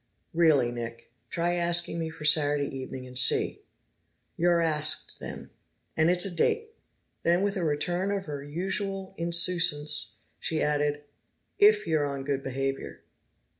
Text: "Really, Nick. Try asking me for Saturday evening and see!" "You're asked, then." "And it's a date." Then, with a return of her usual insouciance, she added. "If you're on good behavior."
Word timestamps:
"Really, 0.33 0.71
Nick. 0.71 1.11
Try 1.29 1.53
asking 1.53 1.99
me 1.99 2.09
for 2.09 2.25
Saturday 2.25 2.75
evening 2.75 3.05
and 3.05 3.15
see!" 3.15 3.61
"You're 4.35 4.59
asked, 4.59 5.19
then." 5.19 5.51
"And 5.95 6.09
it's 6.09 6.25
a 6.25 6.33
date." 6.33 6.71
Then, 7.21 7.43
with 7.43 7.55
a 7.55 7.63
return 7.63 8.09
of 8.09 8.25
her 8.25 8.43
usual 8.43 9.13
insouciance, 9.17 10.17
she 10.39 10.59
added. 10.59 11.03
"If 11.59 11.85
you're 11.85 12.07
on 12.07 12.23
good 12.23 12.41
behavior." 12.41 13.03